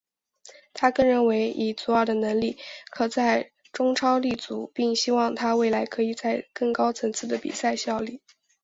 [0.73, 2.57] 他更认为以祖尔的能力
[2.89, 8.19] 可在中超立足并希望他未来可以在更高层次的比赛效力。